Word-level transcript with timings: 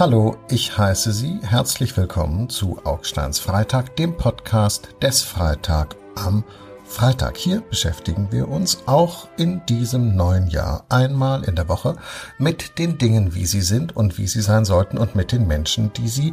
Hallo, 0.00 0.38
ich 0.48 0.78
heiße 0.78 1.12
Sie 1.12 1.40
herzlich 1.42 1.94
willkommen 1.94 2.48
zu 2.48 2.80
Augsteins 2.84 3.38
Freitag, 3.38 3.96
dem 3.96 4.16
Podcast 4.16 4.88
des 5.02 5.20
Freitag 5.20 5.94
am 6.14 6.42
Freitag. 6.86 7.36
Hier 7.36 7.60
beschäftigen 7.60 8.28
wir 8.30 8.48
uns 8.48 8.78
auch 8.86 9.28
in 9.36 9.60
diesem 9.66 10.16
neuen 10.16 10.48
Jahr 10.48 10.86
einmal 10.88 11.44
in 11.44 11.54
der 11.54 11.68
Woche 11.68 11.96
mit 12.38 12.78
den 12.78 12.96
Dingen, 12.96 13.34
wie 13.34 13.44
sie 13.44 13.60
sind 13.60 13.94
und 13.94 14.16
wie 14.16 14.26
sie 14.26 14.40
sein 14.40 14.64
sollten 14.64 14.96
und 14.96 15.16
mit 15.16 15.32
den 15.32 15.46
Menschen, 15.46 15.92
die 15.92 16.08
sie 16.08 16.32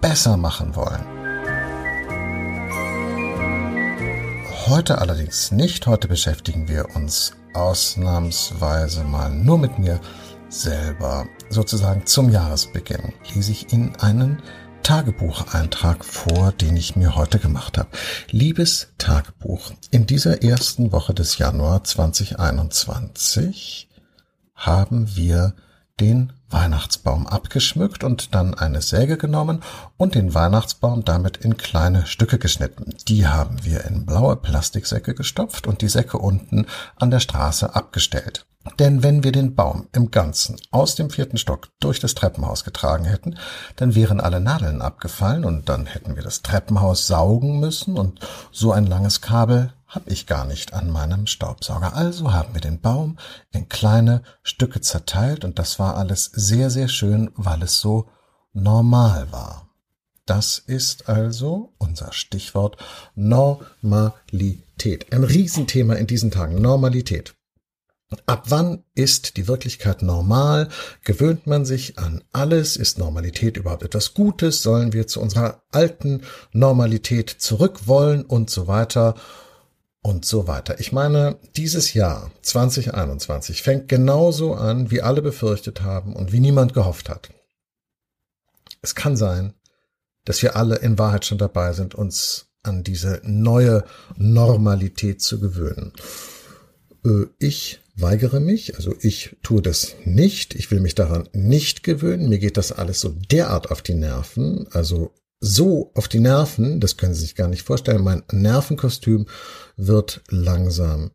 besser 0.00 0.38
machen 0.38 0.74
wollen. 0.74 1.04
Heute 4.68 5.02
allerdings 5.02 5.52
nicht. 5.52 5.86
Heute 5.86 6.08
beschäftigen 6.08 6.66
wir 6.66 6.96
uns 6.96 7.34
ausnahmsweise 7.52 9.04
mal 9.04 9.28
nur 9.28 9.58
mit 9.58 9.78
mir 9.78 10.00
selber. 10.52 11.26
Sozusagen 11.48 12.06
zum 12.06 12.30
Jahresbeginn 12.30 13.12
lese 13.34 13.52
ich 13.52 13.72
Ihnen 13.72 13.96
einen 13.96 14.42
Tagebucheintrag 14.82 16.04
vor, 16.04 16.52
den 16.52 16.76
ich 16.76 16.96
mir 16.96 17.14
heute 17.14 17.38
gemacht 17.38 17.78
habe. 17.78 17.88
Liebes 18.30 18.88
Tagebuch, 18.98 19.72
in 19.90 20.06
dieser 20.06 20.42
ersten 20.42 20.92
Woche 20.92 21.14
des 21.14 21.38
Januar 21.38 21.84
2021 21.84 23.88
haben 24.54 25.16
wir 25.16 25.54
den 26.00 26.32
Weihnachtsbaum 26.50 27.26
abgeschmückt 27.26 28.02
und 28.02 28.34
dann 28.34 28.54
eine 28.54 28.82
Säge 28.82 29.16
genommen 29.16 29.62
und 29.96 30.14
den 30.14 30.34
Weihnachtsbaum 30.34 31.04
damit 31.04 31.38
in 31.38 31.56
kleine 31.56 32.06
Stücke 32.06 32.38
geschnitten. 32.38 32.94
Die 33.08 33.26
haben 33.26 33.64
wir 33.64 33.84
in 33.84 34.04
blaue 34.04 34.36
Plastiksäcke 34.36 35.14
gestopft 35.14 35.66
und 35.66 35.80
die 35.80 35.88
Säcke 35.88 36.18
unten 36.18 36.66
an 36.96 37.10
der 37.10 37.20
Straße 37.20 37.74
abgestellt. 37.74 38.46
Denn 38.78 39.02
wenn 39.02 39.24
wir 39.24 39.32
den 39.32 39.54
Baum 39.54 39.88
im 39.92 40.10
Ganzen 40.10 40.56
aus 40.70 40.94
dem 40.94 41.10
vierten 41.10 41.36
Stock 41.36 41.68
durch 41.80 41.98
das 41.98 42.14
Treppenhaus 42.14 42.64
getragen 42.64 43.04
hätten, 43.04 43.36
dann 43.76 43.94
wären 43.94 44.20
alle 44.20 44.40
Nadeln 44.40 44.82
abgefallen 44.82 45.44
und 45.44 45.68
dann 45.68 45.86
hätten 45.86 46.14
wir 46.16 46.22
das 46.22 46.42
Treppenhaus 46.42 47.06
saugen 47.06 47.58
müssen 47.60 47.98
und 47.98 48.20
so 48.52 48.72
ein 48.72 48.86
langes 48.86 49.20
Kabel 49.20 49.72
habe 49.88 50.10
ich 50.10 50.26
gar 50.26 50.46
nicht 50.46 50.72
an 50.72 50.90
meinem 50.90 51.26
Staubsauger. 51.26 51.94
Also 51.94 52.32
haben 52.32 52.54
wir 52.54 52.62
den 52.62 52.80
Baum 52.80 53.18
in 53.50 53.68
kleine 53.68 54.22
Stücke 54.42 54.80
zerteilt 54.80 55.44
und 55.44 55.58
das 55.58 55.78
war 55.78 55.96
alles 55.96 56.30
sehr, 56.32 56.70
sehr 56.70 56.88
schön, 56.88 57.30
weil 57.34 57.62
es 57.62 57.78
so 57.78 58.08
normal 58.54 59.30
war. 59.32 59.68
Das 60.24 60.58
ist 60.58 61.08
also 61.08 61.74
unser 61.78 62.12
Stichwort 62.12 62.76
Normalität. 63.14 65.12
Ein 65.12 65.24
Riesenthema 65.24 65.94
in 65.94 66.06
diesen 66.06 66.30
Tagen. 66.30 66.62
Normalität. 66.62 67.34
Ab 68.26 68.46
wann 68.48 68.84
ist 68.94 69.36
die 69.36 69.48
Wirklichkeit 69.48 70.02
normal? 70.02 70.68
Gewöhnt 71.04 71.46
man 71.46 71.64
sich 71.64 71.98
an 71.98 72.22
alles? 72.32 72.76
Ist 72.76 72.98
Normalität 72.98 73.56
überhaupt 73.56 73.82
etwas 73.82 74.14
Gutes? 74.14 74.62
Sollen 74.62 74.92
wir 74.92 75.06
zu 75.06 75.20
unserer 75.20 75.62
alten 75.70 76.22
Normalität 76.52 77.30
zurück 77.30 77.86
wollen 77.86 78.24
und 78.24 78.50
so 78.50 78.66
weiter 78.66 79.14
und 80.02 80.24
so 80.24 80.48
weiter. 80.48 80.80
Ich 80.80 80.92
meine, 80.92 81.38
dieses 81.56 81.94
Jahr 81.94 82.30
2021 82.42 83.62
fängt 83.62 83.88
genauso 83.88 84.54
an, 84.54 84.90
wie 84.90 85.00
alle 85.00 85.22
befürchtet 85.22 85.82
haben 85.82 86.14
und 86.16 86.32
wie 86.32 86.40
niemand 86.40 86.74
gehofft 86.74 87.08
hat. 87.08 87.30
Es 88.82 88.96
kann 88.96 89.16
sein, 89.16 89.54
dass 90.24 90.42
wir 90.42 90.56
alle 90.56 90.76
in 90.76 90.98
Wahrheit 90.98 91.24
schon 91.24 91.38
dabei 91.38 91.72
sind, 91.72 91.94
uns 91.94 92.46
an 92.62 92.82
diese 92.82 93.20
neue 93.24 93.84
Normalität 94.16 95.22
zu 95.22 95.40
gewöhnen. 95.40 95.92
Äh, 97.04 97.26
ich 97.38 97.80
weigere 97.94 98.40
mich, 98.40 98.76
also 98.76 98.94
ich 99.00 99.36
tue 99.42 99.60
das 99.60 99.94
nicht, 100.04 100.54
ich 100.54 100.70
will 100.70 100.80
mich 100.80 100.94
daran 100.94 101.28
nicht 101.32 101.82
gewöhnen, 101.82 102.28
mir 102.28 102.38
geht 102.38 102.56
das 102.56 102.72
alles 102.72 103.00
so 103.00 103.10
derart 103.10 103.70
auf 103.70 103.82
die 103.82 103.94
Nerven, 103.94 104.66
also 104.70 105.12
so 105.40 105.90
auf 105.94 106.08
die 106.08 106.20
Nerven, 106.20 106.80
das 106.80 106.96
können 106.96 107.14
Sie 107.14 107.20
sich 107.22 107.34
gar 107.34 107.48
nicht 107.48 107.62
vorstellen, 107.62 108.02
mein 108.02 108.22
Nervenkostüm 108.30 109.26
wird 109.76 110.22
langsam 110.28 111.10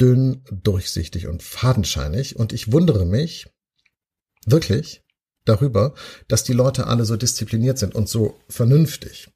dünn, 0.00 0.44
durchsichtig 0.50 1.26
und 1.26 1.42
fadenscheinig 1.42 2.36
und 2.36 2.52
ich 2.52 2.72
wundere 2.72 3.04
mich 3.04 3.48
wirklich 4.46 5.02
darüber, 5.44 5.94
dass 6.28 6.44
die 6.44 6.52
Leute 6.52 6.86
alle 6.86 7.04
so 7.04 7.16
diszipliniert 7.16 7.78
sind 7.78 7.94
und 7.94 8.08
so 8.08 8.38
vernünftig. 8.48 9.28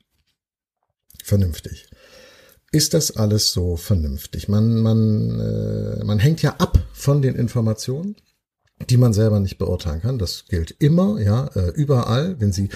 Vernünftig 1.24 1.91
ist 2.72 2.94
das 2.94 3.16
alles 3.16 3.52
so 3.52 3.76
vernünftig? 3.76 4.48
Man, 4.48 4.80
man, 4.80 5.40
äh, 5.40 6.04
man 6.04 6.18
hängt 6.18 6.42
ja 6.42 6.56
ab 6.56 6.78
von 6.92 7.20
den 7.20 7.34
Informationen, 7.34 8.16
die 8.88 8.96
man 8.96 9.12
selber 9.12 9.40
nicht 9.40 9.58
beurteilen 9.58 10.00
kann. 10.00 10.18
Das 10.18 10.46
gilt 10.48 10.74
immer, 10.78 11.20
ja, 11.20 11.48
äh, 11.54 11.68
überall. 11.70 12.40
Wenn 12.40 12.52
Sie 12.52 12.70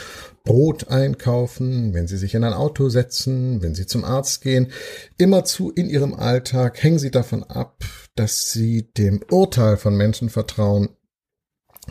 Brot 0.44 0.88
einkaufen, 0.88 1.94
wenn 1.94 2.06
Sie 2.06 2.18
sich 2.18 2.34
in 2.34 2.44
ein 2.44 2.52
Auto 2.52 2.90
setzen, 2.90 3.62
wenn 3.62 3.74
Sie 3.74 3.86
zum 3.86 4.04
Arzt 4.04 4.42
gehen, 4.42 4.68
immerzu 5.16 5.70
in 5.70 5.88
Ihrem 5.88 6.14
Alltag 6.14 6.82
hängen 6.82 6.98
Sie 6.98 7.10
davon 7.10 7.42
ab, 7.42 7.84
dass 8.14 8.52
Sie 8.52 8.92
dem 8.92 9.22
Urteil 9.30 9.78
von 9.78 9.96
Menschen 9.96 10.28
vertrauen, 10.28 10.90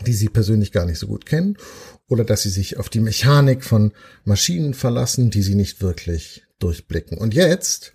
die 0.06 0.14
Sie 0.14 0.28
persönlich 0.28 0.72
gar 0.72 0.86
nicht 0.86 0.98
so 0.98 1.08
gut 1.08 1.26
kennen, 1.26 1.56
oder 2.08 2.24
dass 2.24 2.42
Sie 2.42 2.50
sich 2.50 2.78
auf 2.78 2.88
die 2.88 3.00
Mechanik 3.00 3.64
von 3.64 3.92
Maschinen 4.24 4.74
verlassen, 4.74 5.30
die 5.30 5.42
Sie 5.42 5.56
nicht 5.56 5.82
wirklich 5.82 6.45
durchblicken. 6.58 7.18
Und 7.18 7.34
jetzt 7.34 7.92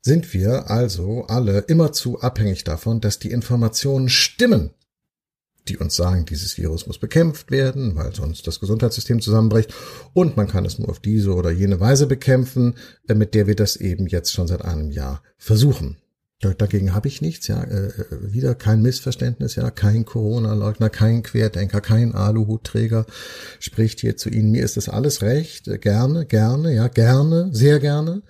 sind 0.00 0.32
wir 0.32 0.70
also 0.70 1.24
alle 1.26 1.60
immerzu 1.60 2.20
abhängig 2.20 2.64
davon, 2.64 3.00
dass 3.00 3.18
die 3.18 3.30
Informationen 3.30 4.08
stimmen, 4.08 4.70
die 5.68 5.76
uns 5.76 5.96
sagen, 5.96 6.24
dieses 6.24 6.56
Virus 6.56 6.86
muss 6.86 6.98
bekämpft 6.98 7.50
werden, 7.50 7.94
weil 7.94 8.14
sonst 8.14 8.46
das 8.46 8.60
Gesundheitssystem 8.60 9.20
zusammenbricht 9.20 9.74
und 10.14 10.36
man 10.36 10.48
kann 10.48 10.64
es 10.64 10.78
nur 10.78 10.88
auf 10.88 11.00
diese 11.00 11.34
oder 11.34 11.50
jene 11.50 11.78
Weise 11.80 12.06
bekämpfen, 12.06 12.76
äh, 13.08 13.14
mit 13.14 13.34
der 13.34 13.46
wir 13.46 13.56
das 13.56 13.76
eben 13.76 14.06
jetzt 14.06 14.32
schon 14.32 14.46
seit 14.46 14.62
einem 14.62 14.90
Jahr 14.90 15.22
versuchen. 15.36 15.98
Dagegen 16.40 16.94
habe 16.94 17.08
ich 17.08 17.20
nichts, 17.20 17.48
ja, 17.48 17.64
äh, 17.64 17.88
äh, 17.88 18.32
wieder 18.32 18.54
kein 18.54 18.80
Missverständnis, 18.80 19.56
ja, 19.56 19.72
kein 19.72 20.04
Corona-Leugner, 20.04 20.88
kein 20.88 21.24
Querdenker, 21.24 21.80
kein 21.80 22.14
Aluhutträger 22.14 23.06
spricht 23.58 24.00
hier 24.00 24.16
zu 24.16 24.30
Ihnen. 24.30 24.52
Mir 24.52 24.64
ist 24.64 24.76
das 24.76 24.88
alles 24.88 25.22
recht, 25.22 25.68
gerne, 25.80 26.26
gerne, 26.26 26.72
ja, 26.72 26.86
gerne, 26.86 27.48
sehr 27.52 27.80
gerne, 27.80 28.22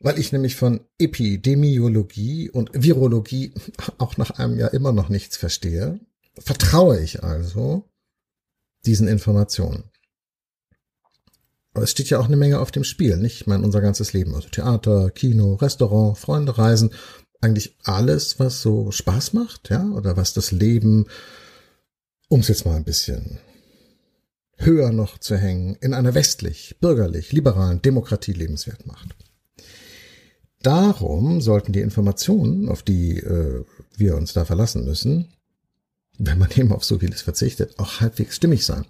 weil 0.00 0.18
ich 0.18 0.32
nämlich 0.32 0.56
von 0.56 0.80
Epidemiologie 0.98 2.50
und 2.50 2.70
Virologie 2.74 3.54
auch 3.96 4.18
nach 4.18 4.32
einem 4.32 4.58
Jahr 4.58 4.74
immer 4.74 4.92
noch 4.92 5.08
nichts 5.08 5.38
verstehe. 5.38 6.00
Vertraue 6.38 7.00
ich 7.00 7.24
also 7.24 7.88
diesen 8.84 9.08
Informationen. 9.08 9.84
Es 11.74 11.90
steht 11.90 12.08
ja 12.10 12.20
auch 12.20 12.26
eine 12.26 12.36
Menge 12.36 12.60
auf 12.60 12.70
dem 12.70 12.84
Spiel, 12.84 13.16
nicht? 13.16 13.40
Ich 13.40 13.46
meine, 13.46 13.64
unser 13.64 13.80
ganzes 13.80 14.12
Leben, 14.12 14.34
also 14.34 14.48
Theater, 14.48 15.10
Kino, 15.10 15.54
Restaurant, 15.54 16.16
Freunde, 16.16 16.56
Reisen, 16.56 16.90
eigentlich 17.40 17.76
alles, 17.82 18.38
was 18.38 18.62
so 18.62 18.90
Spaß 18.90 19.32
macht, 19.32 19.70
ja, 19.70 19.84
oder 19.90 20.16
was 20.16 20.32
das 20.32 20.52
Leben, 20.52 21.06
um 22.28 22.40
es 22.40 22.48
jetzt 22.48 22.64
mal 22.64 22.76
ein 22.76 22.84
bisschen 22.84 23.38
höher 24.56 24.92
noch 24.92 25.18
zu 25.18 25.36
hängen, 25.36 25.76
in 25.80 25.94
einer 25.94 26.14
westlich, 26.14 26.76
bürgerlich, 26.80 27.32
liberalen 27.32 27.82
Demokratie 27.82 28.32
lebenswert 28.32 28.86
macht. 28.86 29.16
Darum 30.62 31.40
sollten 31.40 31.72
die 31.72 31.80
Informationen, 31.80 32.68
auf 32.68 32.82
die 32.82 33.18
äh, 33.18 33.64
wir 33.96 34.16
uns 34.16 34.32
da 34.32 34.44
verlassen 34.44 34.84
müssen, 34.84 35.34
wenn 36.18 36.38
man 36.38 36.50
eben 36.52 36.72
auf 36.72 36.84
so 36.84 37.00
vieles 37.00 37.22
verzichtet, 37.22 37.78
auch 37.78 38.00
halbwegs 38.00 38.36
stimmig 38.36 38.64
sein. 38.64 38.86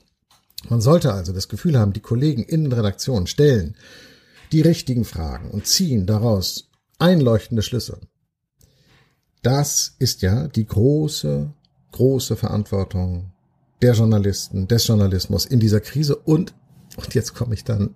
Man 0.69 0.81
sollte 0.81 1.13
also 1.13 1.33
das 1.33 1.49
Gefühl 1.49 1.79
haben, 1.79 1.93
die 1.93 2.01
Kollegen 2.01 2.43
in 2.43 2.65
den 2.65 2.73
Redaktionen 2.73 3.27
stellen 3.27 3.77
die 4.53 4.61
richtigen 4.61 5.05
Fragen 5.05 5.51
und 5.51 5.67
ziehen 5.67 6.07
daraus 6.07 6.71
einleuchtende 6.99 7.63
Schlüsse. 7.63 7.99
Das 9.43 9.97
ist 9.99 10.23
ja 10.23 10.49
die 10.49 10.67
große, 10.67 11.53
große 11.93 12.37
Verantwortung 12.37 13.33
der 13.83 13.95
Journalisten, 13.95 14.69
des 14.69 14.87
Journalismus 14.87 15.45
in 15.45 15.61
dieser 15.61 15.81
Krise 15.81 16.17
und, 16.17 16.55
und 16.97 17.15
jetzt 17.15 17.35
komme 17.35 17.55
ich 17.55 17.65
dann 17.65 17.95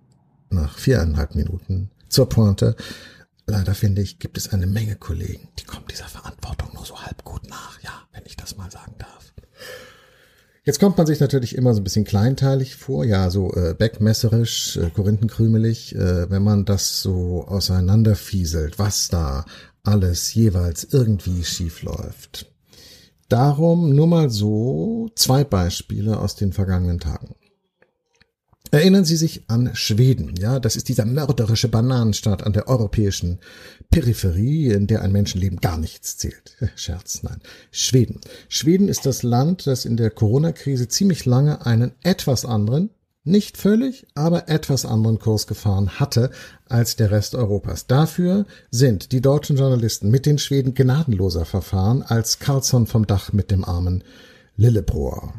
nach 0.50 0.79
viereinhalb 0.79 1.35
Minuten 1.35 1.91
zur 2.09 2.29
Pointe. 2.29 2.76
Leider 3.47 3.75
finde 3.75 4.03
ich, 4.03 4.19
gibt 4.19 4.37
es 4.37 4.53
eine 4.53 4.67
Menge 4.67 4.97
Kollegen, 4.97 5.49
die 5.59 5.64
kommen 5.64 5.87
dieser 5.91 6.09
Verantwortung 6.09 6.71
nur 6.75 6.85
so 6.85 7.00
halb 7.00 7.25
gut 7.25 7.49
nach, 7.49 7.81
ja, 7.82 7.93
wenn 8.12 8.26
ich 8.26 8.37
das 8.37 8.56
mal 8.56 8.71
sagen 8.71 8.97
darf. 8.99 9.18
Jetzt 10.69 10.81
kommt 10.81 10.99
man 10.99 11.06
sich 11.06 11.19
natürlich 11.19 11.55
immer 11.56 11.73
so 11.73 11.81
ein 11.81 11.85
bisschen 11.85 12.05
kleinteilig 12.05 12.76
vor, 12.76 13.03
ja, 13.03 13.31
so 13.31 13.55
äh, 13.55 13.73
beckmesserisch, 13.73 14.76
äh, 14.76 14.91
korinthenkrümelig, 14.91 15.94
äh, 15.94 16.31
wenn 16.31 16.43
man 16.43 16.67
das 16.67 17.00
so 17.00 17.47
auseinanderfieselt, 17.49 18.79
was 18.79 19.09
da 19.09 19.47
alles 19.82 20.35
jeweils 20.35 20.85
irgendwie 20.93 21.43
schief 21.43 21.82
läuft. 21.85 22.53
Darum 23.31 23.94
nur 23.94 24.09
mal 24.09 24.29
so 24.29 25.09
zwei 25.15 25.43
Beispiele 25.43 26.19
aus 26.19 26.37
den 26.37 26.53
vergangenen 26.53 27.00
Tagen. 27.00 27.35
Erinnern 28.70 29.05
Sie 29.05 29.17
sich 29.17 29.44
an 29.49 29.70
Schweden, 29.75 30.35
ja, 30.37 30.61
das 30.61 30.76
ist 30.76 30.88
dieser 30.88 31.06
mörderische 31.06 31.69
Bananenstaat 31.69 32.44
an 32.44 32.53
der 32.53 32.69
europäischen 32.69 33.38
Peripherie, 33.91 34.73
in 34.73 34.87
der 34.87 35.03
ein 35.03 35.12
Menschenleben 35.12 35.61
gar 35.61 35.79
nichts 35.79 36.17
zählt. 36.19 36.56
Scherz, 36.76 37.23
nein. 37.23 37.41
Schweden. 37.70 38.20
Schweden 38.49 38.88
ist 38.88 39.06
das 39.06 39.23
Land, 39.23 39.67
das 39.67 39.85
in 39.85 39.97
der 39.97 40.11
Corona-Krise 40.11 40.88
ziemlich 40.88 41.25
lange 41.25 41.65
einen 41.65 41.93
etwas 42.03 42.44
anderen, 42.44 42.91
nicht 43.25 43.56
völlig, 43.56 44.06
aber 44.15 44.49
etwas 44.49 44.87
anderen 44.87 45.19
Kurs 45.19 45.47
gefahren 45.47 46.00
hatte 46.00 46.31
als 46.67 46.97
der 46.97 47.11
Rest 47.11 47.35
Europas. 47.35 47.87
Dafür 47.87 48.47
sind 48.71 49.12
die 49.12 49.21
deutschen 49.21 49.56
Journalisten 49.56 50.11
mit 50.11 50.25
den 50.25 50.38
Schweden 50.38 50.75
gnadenloser 50.75 51.44
verfahren 51.44 52.03
als 52.03 52.38
Carlsson 52.38 52.87
vom 52.87 53.06
Dach 53.06 53.32
mit 53.32 53.50
dem 53.50 53.64
armen 53.64 54.03
Lillebrohr. 54.56 55.35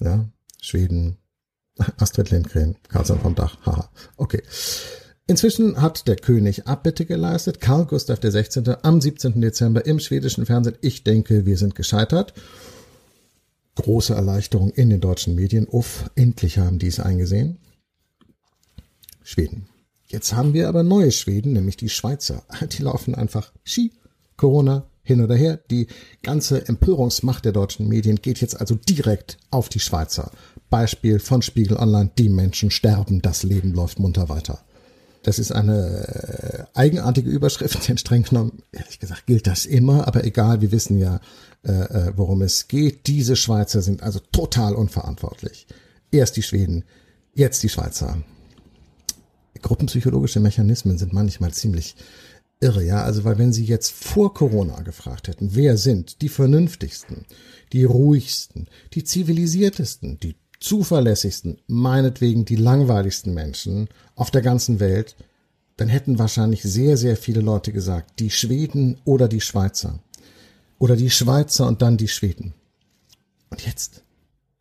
Ja, 0.00 0.28
Schweden, 0.62 1.18
Astrid 1.98 2.30
Lindgren, 2.30 2.76
Karlsson 2.88 3.20
vom 3.20 3.34
Dach, 3.34 3.58
haha, 3.64 3.90
okay. 4.16 4.42
Inzwischen 5.26 5.80
hat 5.80 6.08
der 6.08 6.16
König 6.16 6.66
Abbitte 6.66 7.06
geleistet, 7.06 7.60
Karl 7.60 7.86
Gustav 7.86 8.18
XVI. 8.18 8.74
am 8.82 9.00
17. 9.00 9.40
Dezember 9.40 9.86
im 9.86 10.00
schwedischen 10.00 10.44
Fernsehen. 10.44 10.76
Ich 10.80 11.04
denke, 11.04 11.46
wir 11.46 11.56
sind 11.56 11.76
gescheitert. 11.76 12.34
Große 13.76 14.12
Erleichterung 14.12 14.70
in 14.70 14.90
den 14.90 15.00
deutschen 15.00 15.36
Medien. 15.36 15.68
Uff, 15.68 16.10
endlich 16.16 16.58
haben 16.58 16.80
die 16.80 16.88
es 16.88 16.98
eingesehen. 16.98 17.58
Schweden. 19.22 19.68
Jetzt 20.08 20.32
haben 20.32 20.52
wir 20.52 20.68
aber 20.68 20.82
neue 20.82 21.12
Schweden, 21.12 21.52
nämlich 21.52 21.76
die 21.76 21.88
Schweizer. 21.90 22.42
Die 22.72 22.82
laufen 22.82 23.14
einfach 23.14 23.52
Ski, 23.62 23.92
Corona, 24.36 24.89
hin 25.02 25.20
oder 25.20 25.34
her. 25.34 25.60
Die 25.70 25.86
ganze 26.22 26.66
Empörungsmacht 26.68 27.44
der 27.44 27.52
deutschen 27.52 27.88
Medien 27.88 28.16
geht 28.16 28.40
jetzt 28.40 28.60
also 28.60 28.74
direkt 28.74 29.38
auf 29.50 29.68
die 29.68 29.80
Schweizer. 29.80 30.30
Beispiel 30.68 31.18
von 31.18 31.42
Spiegel 31.42 31.76
Online, 31.76 32.10
die 32.16 32.28
Menschen 32.28 32.70
sterben, 32.70 33.22
das 33.22 33.42
Leben 33.42 33.72
läuft 33.72 33.98
munter 33.98 34.28
weiter. 34.28 34.60
Das 35.22 35.38
ist 35.38 35.52
eine 35.52 36.68
äh, 36.74 36.78
eigenartige 36.78 37.30
Überschrift, 37.30 37.88
denn 37.88 37.98
streng 37.98 38.22
genommen, 38.22 38.62
ehrlich 38.72 38.98
gesagt, 38.98 39.26
gilt 39.26 39.46
das 39.46 39.66
immer, 39.66 40.06
aber 40.06 40.24
egal, 40.24 40.60
wir 40.60 40.72
wissen 40.72 40.98
ja, 40.98 41.20
äh, 41.62 41.72
äh, 41.72 42.12
worum 42.16 42.42
es 42.42 42.68
geht. 42.68 43.06
Diese 43.06 43.36
Schweizer 43.36 43.82
sind 43.82 44.02
also 44.02 44.20
total 44.32 44.74
unverantwortlich. 44.74 45.66
Erst 46.10 46.36
die 46.36 46.42
Schweden, 46.42 46.84
jetzt 47.34 47.62
die 47.62 47.68
Schweizer. 47.68 48.22
Gruppenpsychologische 49.60 50.40
Mechanismen 50.40 50.96
sind 50.96 51.12
manchmal 51.12 51.52
ziemlich 51.52 51.96
irre, 52.60 52.84
ja. 52.84 53.02
Also, 53.02 53.24
weil 53.24 53.38
wenn 53.38 53.52
Sie 53.52 53.64
jetzt 53.64 53.92
vor 53.92 54.34
Corona 54.34 54.80
gefragt 54.82 55.28
hätten, 55.28 55.54
wer 55.54 55.76
sind 55.76 56.22
die 56.22 56.28
vernünftigsten, 56.28 57.26
die 57.72 57.84
ruhigsten, 57.84 58.68
die 58.94 59.04
zivilisiertesten, 59.04 60.20
die 60.20 60.36
zuverlässigsten, 60.60 61.58
meinetwegen 61.66 62.44
die 62.44 62.56
langweiligsten 62.56 63.32
Menschen 63.32 63.88
auf 64.14 64.30
der 64.30 64.42
ganzen 64.42 64.78
Welt, 64.78 65.16
dann 65.76 65.88
hätten 65.88 66.18
wahrscheinlich 66.18 66.62
sehr, 66.62 66.98
sehr 66.98 67.16
viele 67.16 67.40
Leute 67.40 67.72
gesagt, 67.72 68.20
die 68.20 68.30
Schweden 68.30 69.00
oder 69.04 69.28
die 69.28 69.40
Schweizer. 69.40 69.98
Oder 70.78 70.96
die 70.96 71.10
Schweizer 71.10 71.66
und 71.66 71.80
dann 71.80 71.96
die 71.96 72.08
Schweden. 72.08 72.54
Und 73.48 73.64
jetzt? 73.64 74.02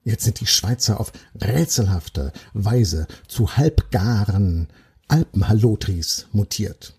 Jetzt 0.04 0.24
sind 0.24 0.40
die 0.40 0.48
Schweizer 0.48 1.00
auf 1.00 1.12
rätselhafte 1.40 2.32
Weise 2.54 3.08
zu 3.28 3.58
halbgaren 3.58 4.70
Alpenhalotris 5.10 6.28
mutiert. 6.32 6.99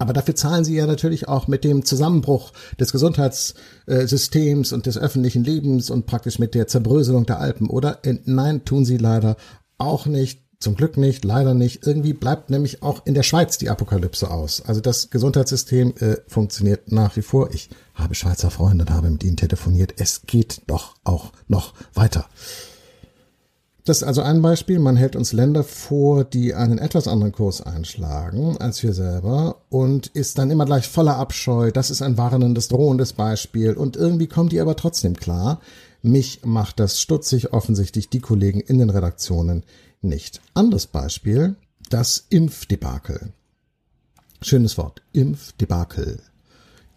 Aber 0.00 0.14
dafür 0.14 0.34
zahlen 0.34 0.64
sie 0.64 0.74
ja 0.74 0.86
natürlich 0.86 1.28
auch 1.28 1.46
mit 1.46 1.62
dem 1.62 1.84
Zusammenbruch 1.84 2.52
des 2.80 2.90
Gesundheitssystems 2.90 4.72
und 4.72 4.86
des 4.86 4.96
öffentlichen 4.96 5.44
Lebens 5.44 5.90
und 5.90 6.06
praktisch 6.06 6.38
mit 6.38 6.54
der 6.54 6.66
Zerbröselung 6.66 7.26
der 7.26 7.38
Alpen, 7.38 7.68
oder? 7.68 7.98
Nein, 8.24 8.64
tun 8.64 8.86
sie 8.86 8.96
leider 8.96 9.36
auch 9.76 10.06
nicht. 10.06 10.40
Zum 10.58 10.74
Glück 10.74 10.96
nicht, 10.96 11.22
leider 11.26 11.52
nicht. 11.52 11.86
Irgendwie 11.86 12.14
bleibt 12.14 12.48
nämlich 12.48 12.82
auch 12.82 13.04
in 13.04 13.12
der 13.12 13.22
Schweiz 13.22 13.58
die 13.58 13.68
Apokalypse 13.68 14.30
aus. 14.30 14.62
Also 14.62 14.80
das 14.80 15.10
Gesundheitssystem 15.10 15.94
äh, 16.00 16.16
funktioniert 16.26 16.90
nach 16.90 17.16
wie 17.16 17.22
vor. 17.22 17.50
Ich 17.52 17.68
habe 17.92 18.14
Schweizer 18.14 18.50
Freunde 18.50 18.84
und 18.84 18.90
habe 18.90 19.10
mit 19.10 19.22
ihnen 19.22 19.36
telefoniert. 19.36 19.94
Es 19.98 20.22
geht 20.26 20.62
doch 20.66 20.94
auch 21.04 21.32
noch 21.46 21.74
weiter. 21.92 22.26
Das 23.90 24.02
ist 24.02 24.06
also 24.06 24.22
ein 24.22 24.40
Beispiel. 24.40 24.78
Man 24.78 24.94
hält 24.94 25.16
uns 25.16 25.32
Länder 25.32 25.64
vor, 25.64 26.22
die 26.22 26.54
einen 26.54 26.78
etwas 26.78 27.08
anderen 27.08 27.32
Kurs 27.32 27.60
einschlagen 27.60 28.56
als 28.58 28.84
wir 28.84 28.92
selber 28.92 29.62
und 29.68 30.06
ist 30.06 30.38
dann 30.38 30.52
immer 30.52 30.64
gleich 30.64 30.86
voller 30.86 31.16
Abscheu. 31.16 31.72
Das 31.72 31.90
ist 31.90 32.00
ein 32.00 32.16
warnendes, 32.16 32.68
drohendes 32.68 33.14
Beispiel 33.14 33.72
und 33.72 33.96
irgendwie 33.96 34.28
kommen 34.28 34.48
die 34.48 34.60
aber 34.60 34.76
trotzdem 34.76 35.16
klar. 35.16 35.60
Mich 36.02 36.42
macht 36.44 36.78
das 36.78 37.00
stutzig, 37.00 37.52
offensichtlich 37.52 38.08
die 38.08 38.20
Kollegen 38.20 38.60
in 38.60 38.78
den 38.78 38.90
Redaktionen 38.90 39.64
nicht. 40.02 40.40
Anderes 40.54 40.86
Beispiel, 40.86 41.56
das 41.88 42.26
Impfdebakel. 42.28 43.32
Schönes 44.40 44.78
Wort, 44.78 45.02
Impfdebakel. 45.10 46.20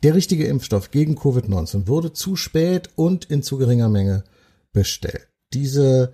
Der 0.04 0.14
richtige 0.14 0.46
Impfstoff 0.46 0.92
gegen 0.92 1.18
Covid-19 1.18 1.88
wurde 1.88 2.14
zu 2.14 2.36
spät 2.36 2.92
und 2.96 3.26
in 3.26 3.42
zu 3.42 3.58
geringer 3.58 3.90
Menge 3.90 4.26
bestellt. 4.74 5.28
Diese 5.54 6.14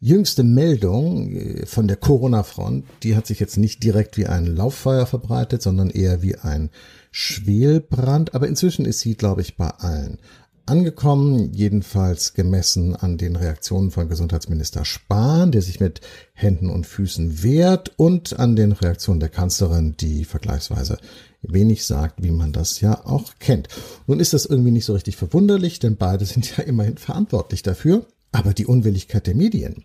Jüngste 0.00 0.44
Meldung 0.44 1.34
äh, 1.34 1.66
von 1.66 1.88
der 1.88 1.96
Corona-Front, 1.96 2.84
die 3.02 3.16
hat 3.16 3.26
sich 3.26 3.40
jetzt 3.40 3.56
nicht 3.56 3.82
direkt 3.82 4.16
wie 4.16 4.26
ein 4.26 4.46
Lauffeuer 4.46 5.06
verbreitet, 5.06 5.60
sondern 5.62 5.90
eher 5.90 6.22
wie 6.22 6.36
ein 6.36 6.70
Schwelbrand. 7.10 8.34
Aber 8.34 8.46
inzwischen 8.46 8.84
ist 8.84 9.00
sie, 9.00 9.16
glaube 9.16 9.40
ich, 9.40 9.56
bei 9.56 9.68
allen 9.68 10.18
angekommen, 10.66 11.52
jedenfalls 11.52 12.34
gemessen 12.34 12.94
an 12.94 13.16
den 13.16 13.36
Reaktionen 13.36 13.90
von 13.90 14.08
Gesundheitsminister 14.08 14.84
Spahn, 14.84 15.50
der 15.50 15.62
sich 15.62 15.80
mit 15.80 16.00
Händen 16.34 16.70
und 16.70 16.86
Füßen 16.86 17.42
wehrt, 17.42 17.92
und 17.96 18.38
an 18.38 18.54
den 18.54 18.72
Reaktionen 18.72 19.20
der 19.20 19.30
Kanzlerin, 19.30 19.96
die 19.98 20.24
vergleichsweise 20.24 20.98
wenig 21.42 21.86
sagt, 21.86 22.22
wie 22.22 22.30
man 22.30 22.52
das 22.52 22.80
ja 22.80 23.04
auch 23.06 23.34
kennt. 23.38 23.68
Nun 24.06 24.20
ist 24.20 24.32
das 24.34 24.44
irgendwie 24.44 24.70
nicht 24.70 24.84
so 24.84 24.92
richtig 24.92 25.16
verwunderlich, 25.16 25.78
denn 25.78 25.96
beide 25.96 26.26
sind 26.26 26.56
ja 26.56 26.64
immerhin 26.64 26.98
verantwortlich 26.98 27.62
dafür. 27.62 28.06
Aber 28.32 28.54
die 28.54 28.66
Unwilligkeit 28.66 29.26
der 29.26 29.34
Medien, 29.34 29.84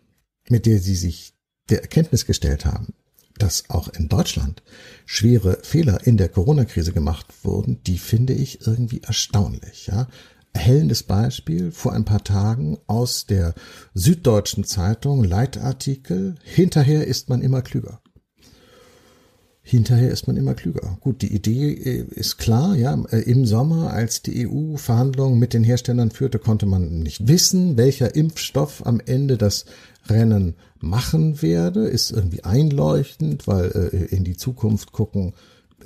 mit 0.50 0.66
der 0.66 0.80
sie 0.80 0.95
sich 0.95 1.34
der 1.69 1.81
Erkenntnis 1.81 2.25
gestellt 2.25 2.66
haben, 2.66 2.94
dass 3.38 3.69
auch 3.69 3.88
in 3.88 4.10
Deutschland 4.10 4.62
schwere 5.06 5.60
Fehler 5.63 6.06
in 6.06 6.18
der 6.18 6.30
Corona-Krise 6.30 6.94
gemacht 6.94 7.28
wurden, 7.44 7.81
die 7.84 7.98
finde 7.98 8.34
ich 8.34 8.67
irgendwie 8.67 9.01
erstaunlich. 9.01 9.88
Ja? 9.88 10.08
Erhellendes 10.51 11.03
Beispiel 11.03 11.72
vor 11.72 11.94
ein 11.94 12.06
paar 12.06 12.24
Tagen 12.24 12.77
aus 12.86 13.25
der 13.25 13.56
Süddeutschen 13.96 14.65
Zeitung, 14.65 15.24
Leitartikel, 15.24 16.36
hinterher 16.44 17.08
ist 17.08 17.29
man 17.29 17.41
immer 17.41 17.63
klüger 17.63 18.02
hinterher 19.63 20.12
ist 20.12 20.27
man 20.27 20.36
immer 20.36 20.53
klüger. 20.53 20.98
Gut, 21.00 21.22
die 21.22 21.34
Idee 21.34 21.72
äh, 21.72 22.05
ist 22.12 22.38
klar, 22.38 22.75
ja, 22.75 23.01
äh, 23.12 23.22
im 23.22 23.46
Sommer, 23.46 23.93
als 23.93 24.22
die 24.22 24.48
EU 24.48 24.75
Verhandlungen 24.75 25.39
mit 25.39 25.53
den 25.53 25.63
Herstellern 25.63 26.12
führte, 26.12 26.38
konnte 26.38 26.65
man 26.65 27.00
nicht 27.00 27.27
wissen, 27.27 27.77
welcher 27.77 28.13
Impfstoff 28.13 28.86
am 28.86 29.00
Ende 29.03 29.38
das 29.38 29.65
Rennen 30.08 30.55
machen 30.79 31.41
werde, 31.41 31.88
ist 31.88 32.12
irgendwie 32.12 32.43
einleuchtend, 32.43 33.48
weil 33.48 33.72
äh, 33.93 34.13
in 34.13 34.25
die 34.25 34.36
Zukunft 34.36 34.91
gucken 34.91 35.34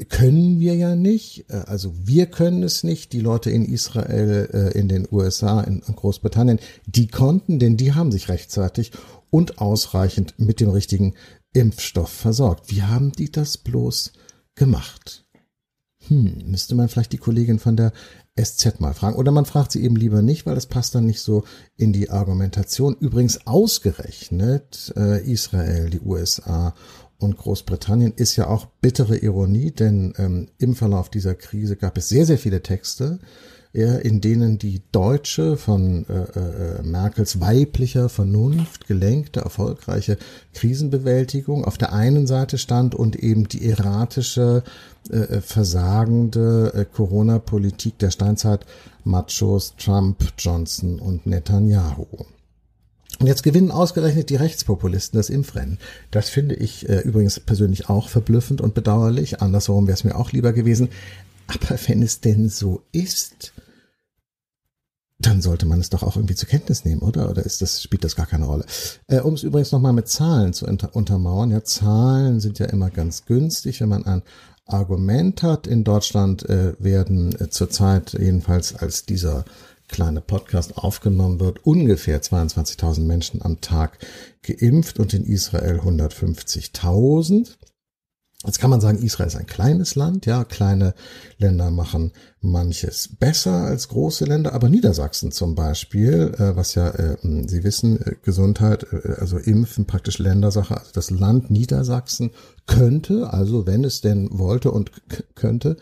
können 0.09 0.59
wir 0.59 0.75
ja 0.75 0.95
nicht. 0.95 1.45
Äh, 1.49 1.63
also 1.67 1.93
wir 2.03 2.25
können 2.25 2.63
es 2.63 2.83
nicht. 2.83 3.13
Die 3.13 3.19
Leute 3.19 3.51
in 3.51 3.63
Israel, 3.63 4.71
in 4.73 4.89
den 4.89 5.07
USA, 5.11 5.61
in 5.61 5.81
Großbritannien, 5.81 6.59
die 6.87 7.07
konnten, 7.07 7.59
denn 7.59 7.77
die 7.77 7.93
haben 7.93 8.11
sich 8.11 8.27
rechtzeitig 8.27 8.91
und 9.29 9.59
ausreichend 9.59 10.33
mit 10.37 10.59
dem 10.59 10.69
richtigen 10.69 11.13
Impfstoff 11.57 12.09
versorgt. 12.09 12.69
Wie 12.71 12.83
haben 12.83 13.11
die 13.11 13.31
das 13.31 13.57
bloß 13.57 14.13
gemacht? 14.55 15.25
Hm, 16.07 16.43
müsste 16.45 16.75
man 16.75 16.87
vielleicht 16.87 17.13
die 17.13 17.17
Kollegin 17.17 17.59
von 17.59 17.75
der 17.75 17.91
SZ 18.39 18.79
mal 18.79 18.93
fragen. 18.93 19.15
Oder 19.15 19.31
man 19.31 19.45
fragt 19.45 19.71
sie 19.71 19.83
eben 19.83 19.95
lieber 19.95 20.21
nicht, 20.21 20.45
weil 20.45 20.55
das 20.55 20.67
passt 20.67 20.93
dann 20.93 21.05
nicht 21.05 21.21
so 21.21 21.43
in 21.75 21.93
die 21.93 22.11
Argumentation. 22.11 22.95
Übrigens 22.99 23.47
ausgerechnet 23.47 24.93
äh, 24.95 25.25
Israel, 25.29 25.89
die 25.89 26.01
USA 26.01 26.75
und 27.17 27.37
Großbritannien 27.37 28.13
ist 28.15 28.35
ja 28.35 28.47
auch 28.47 28.67
bittere 28.79 29.17
Ironie, 29.17 29.71
denn 29.71 30.13
ähm, 30.17 30.49
im 30.59 30.75
Verlauf 30.75 31.09
dieser 31.09 31.33
Krise 31.33 31.75
gab 31.75 31.97
es 31.97 32.09
sehr, 32.09 32.27
sehr 32.27 32.37
viele 32.37 32.61
Texte, 32.61 33.17
in 33.83 34.21
denen 34.21 34.57
die 34.57 34.81
deutsche, 34.91 35.57
von 35.57 36.05
äh, 36.09 36.79
äh, 36.79 36.83
Merkels 36.83 37.39
weiblicher 37.39 38.09
Vernunft 38.09 38.87
gelenkte, 38.87 39.41
erfolgreiche 39.41 40.17
Krisenbewältigung 40.53 41.65
auf 41.65 41.77
der 41.77 41.93
einen 41.93 42.27
Seite 42.27 42.57
stand 42.57 42.95
und 42.95 43.15
eben 43.15 43.47
die 43.47 43.69
erratische, 43.69 44.63
äh, 45.11 45.17
äh 45.17 45.41
versagende 45.41 46.73
äh, 46.73 46.85
Corona-Politik 46.85 47.99
der 47.99 48.11
Steinzeit-Machos 48.11 49.75
Trump, 49.77 50.23
Johnson 50.37 50.99
und 50.99 51.27
Netanyahu. 51.27 52.25
Und 53.19 53.25
jetzt 53.25 53.43
gewinnen 53.43 53.71
ausgerechnet 53.71 54.29
die 54.29 54.35
Rechtspopulisten 54.35 55.17
das 55.17 55.29
Impfrennen. 55.29 55.79
Das 56.11 56.29
finde 56.29 56.55
ich 56.55 56.87
äh, 56.87 56.99
übrigens 56.99 57.39
persönlich 57.39 57.89
auch 57.89 58.09
verblüffend 58.09 58.61
und 58.61 58.73
bedauerlich. 58.73 59.41
Andersherum 59.41 59.87
wäre 59.87 59.97
es 59.97 60.03
mir 60.03 60.15
auch 60.15 60.31
lieber 60.31 60.53
gewesen. 60.53 60.89
Aber 61.47 61.79
wenn 61.87 62.03
es 62.03 62.19
denn 62.21 62.49
so 62.49 62.83
ist, 62.91 63.53
dann 65.27 65.41
sollte 65.41 65.65
man 65.65 65.81
es 65.81 65.89
doch 65.89 66.03
auch 66.03 66.15
irgendwie 66.15 66.35
zur 66.35 66.47
Kenntnis 66.47 66.85
nehmen, 66.85 67.01
oder? 67.01 67.29
Oder 67.29 67.45
ist 67.45 67.61
das, 67.61 67.81
spielt 67.81 68.03
das 68.05 68.15
gar 68.15 68.25
keine 68.25 68.45
Rolle? 68.45 68.65
Äh, 69.07 69.19
um 69.19 69.33
es 69.33 69.43
übrigens 69.43 69.73
nochmal 69.73 69.91
mit 69.91 70.07
Zahlen 70.07 70.53
zu 70.53 70.65
unter 70.65 70.95
untermauern, 70.95 71.51
ja, 71.51 71.63
Zahlen 71.63 72.39
sind 72.39 72.59
ja 72.59 72.67
immer 72.67 72.89
ganz 72.89 73.25
günstig, 73.25 73.81
wenn 73.81 73.89
man 73.89 74.05
ein 74.05 74.21
Argument 74.65 75.43
hat. 75.43 75.67
In 75.67 75.83
Deutschland 75.83 76.47
äh, 76.49 76.73
werden 76.79 77.35
äh, 77.39 77.49
zurzeit 77.49 78.13
jedenfalls 78.13 78.75
als 78.75 79.05
dieser 79.05 79.43
kleine 79.89 80.21
Podcast 80.21 80.77
aufgenommen 80.77 81.39
wird, 81.39 81.65
ungefähr 81.65 82.21
22.000 82.21 83.01
Menschen 83.01 83.41
am 83.41 83.59
Tag 83.59 83.99
geimpft 84.43 84.97
und 84.99 85.13
in 85.13 85.25
Israel 85.25 85.79
150.000. 85.79 87.49
Jetzt 88.45 88.59
kann 88.59 88.69
man 88.69 88.81
sagen, 88.81 88.99
Israel 88.99 89.27
ist 89.27 89.35
ein 89.35 89.47
kleines 89.47 89.95
Land, 89.95 90.27
ja, 90.27 90.43
kleine 90.43 90.93
Länder 91.39 91.71
machen 91.71 92.11
manches 92.39 93.09
besser 93.19 93.63
als 93.63 93.87
große 93.87 94.25
Länder, 94.25 94.53
aber 94.53 94.69
Niedersachsen 94.69 95.31
zum 95.31 95.55
Beispiel, 95.55 96.35
äh, 96.37 96.55
was 96.55 96.75
ja, 96.75 96.87
äh, 96.89 97.17
Sie 97.47 97.63
wissen, 97.63 97.99
äh, 97.99 98.15
Gesundheit, 98.21 98.85
äh, 98.93 99.15
also 99.19 99.37
Impfen 99.39 99.85
praktisch 99.87 100.19
Ländersache, 100.19 100.77
also 100.77 100.91
das 100.93 101.09
Land 101.09 101.49
Niedersachsen 101.49 102.29
könnte, 102.67 103.33
also 103.33 103.65
wenn 103.65 103.83
es 103.83 104.01
denn 104.01 104.29
wollte 104.31 104.69
und 104.69 104.91
könnte, 105.33 105.77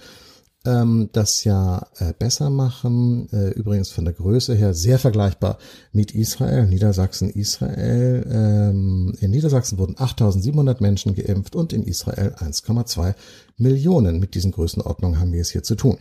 ähm, 0.65 1.09
das 1.11 1.43
ja 1.43 1.87
äh, 1.97 2.13
besser 2.13 2.49
machen. 2.49 3.27
Äh, 3.31 3.49
übrigens 3.51 3.91
von 3.91 4.05
der 4.05 4.13
Größe 4.13 4.55
her 4.55 4.73
sehr 4.73 4.99
vergleichbar 4.99 5.57
mit 5.91 6.13
Israel, 6.13 6.67
Niedersachsen, 6.67 7.29
Israel. 7.29 8.25
Ähm, 8.29 9.15
in 9.19 9.31
Niedersachsen 9.31 9.77
wurden 9.77 9.95
8700 9.97 10.81
Menschen 10.81 11.15
geimpft 11.15 11.55
und 11.55 11.73
in 11.73 11.83
Israel 11.83 12.35
1,2 12.37 13.15
Millionen. 13.57 14.19
Mit 14.19 14.35
diesen 14.35 14.51
Größenordnungen 14.51 15.19
haben 15.19 15.31
wir 15.31 15.41
es 15.41 15.51
hier 15.51 15.63
zu 15.63 15.75
tun. 15.75 15.97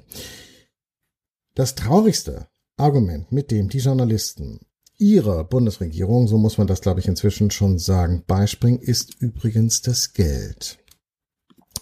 Das 1.54 1.74
traurigste 1.74 2.48
Argument, 2.76 3.30
mit 3.30 3.50
dem 3.50 3.68
die 3.68 3.78
Journalisten 3.78 4.60
ihrer 4.98 5.44
Bundesregierung, 5.44 6.28
so 6.28 6.38
muss 6.38 6.58
man 6.58 6.66
das 6.66 6.80
glaube 6.80 7.00
ich 7.00 7.08
inzwischen 7.08 7.50
schon 7.50 7.78
sagen, 7.78 8.24
beispringen, 8.26 8.80
ist 8.80 9.20
übrigens 9.20 9.82
das 9.82 10.12
Geld. 10.12 10.78